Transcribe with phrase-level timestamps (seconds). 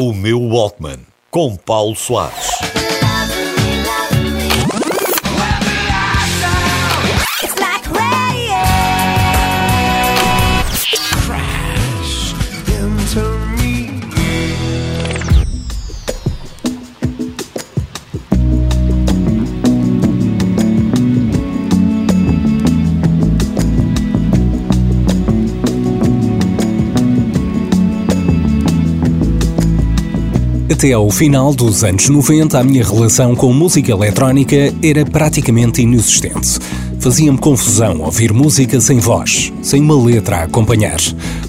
[0.00, 2.50] O meu Walkman, com Paulo Soares.
[30.70, 36.58] Até ao final dos anos 90, a minha relação com música eletrónica era praticamente inexistente.
[37.00, 40.98] Fazia-me confusão ouvir música sem voz, sem uma letra a acompanhar.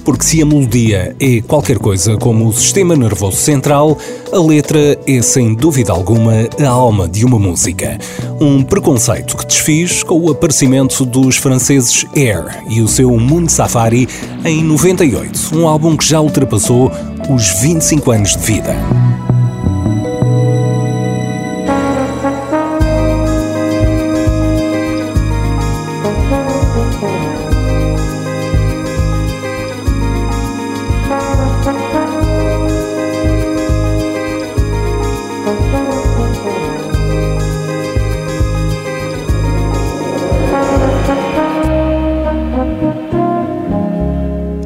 [0.06, 3.98] Porque se a melodia é qualquer coisa como o sistema nervoso central,
[4.32, 7.98] a letra é sem dúvida alguma a alma de uma música.
[8.40, 14.08] Um preconceito que desfiz com o aparecimento dos franceses Air e o seu Moon Safari
[14.46, 16.90] em 98, um álbum que já ultrapassou
[17.30, 19.09] os 25 anos de vida.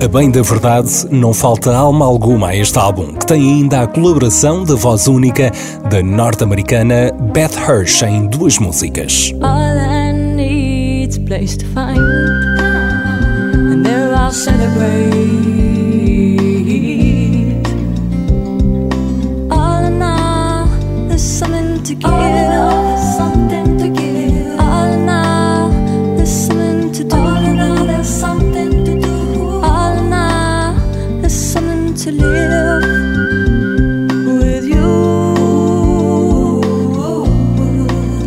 [0.04, 3.88] A bem da verdade, não falta alma alguma a este álbum, que tem ainda a
[3.88, 5.50] colaboração da voz única
[5.90, 9.34] da norte-americana Beth Hirsch em duas músicas.
[9.42, 9.74] All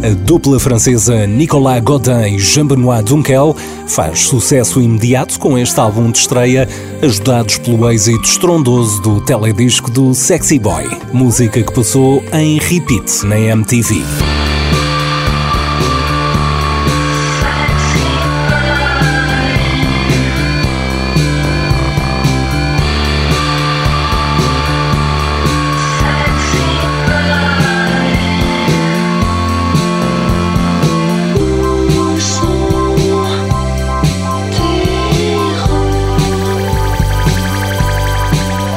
[0.07, 0.27] celebrate.
[0.27, 6.69] dupla francesa Nicolas Godin e Jean-Benoît Dunkel faz sucesso imediato com este álbum de estreia,
[7.03, 13.39] ajudados pelo êxito estrondoso do teledisco do Sexy Boy, música que passou em repeat na
[13.39, 14.26] MTV.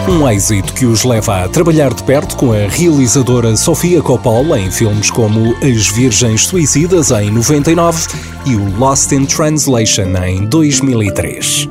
[0.10, 4.72] Um êxito que os leva a trabalhar de perto com a realizadora Sofia Coppola em
[4.72, 8.08] filmes como As Virgens Suicidas em 99
[8.44, 11.70] e o Lost in Translation em 2003.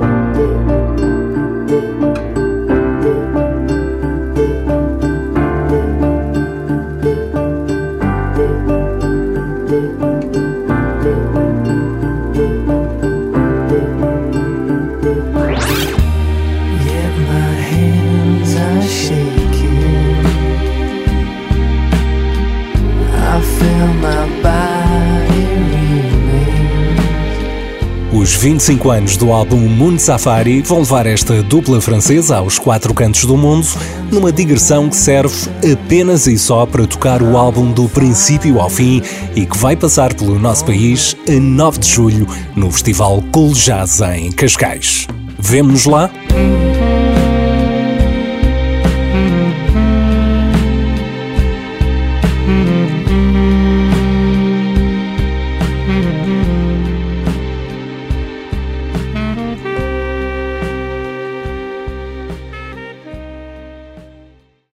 [28.13, 33.27] Os 25 anos do álbum Moon Safari vão levar esta dupla francesa aos quatro cantos
[33.27, 33.67] do mundo
[34.11, 35.35] numa digressão que serve
[35.71, 39.03] apenas e só para tocar o álbum do princípio ao fim
[39.37, 42.27] e que vai passar pelo nosso país a 9 de julho
[42.57, 45.07] no Festival Cool Jazz em Cascais.
[45.39, 46.11] Vemo-nos lá?